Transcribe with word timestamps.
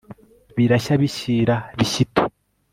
birashya 0.55 0.93
bishyira 1.01 1.55
bishyito 1.77 2.21